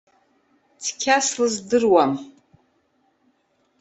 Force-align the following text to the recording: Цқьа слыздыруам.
Цқьа 0.83 1.17
слыздыруам. 1.27 2.11